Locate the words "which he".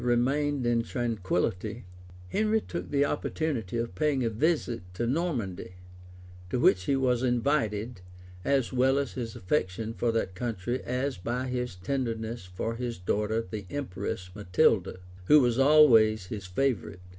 6.59-6.95